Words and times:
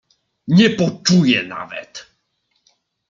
"Nie 0.47 0.69
poczuje 0.69 1.43
nawet!" 1.43 2.11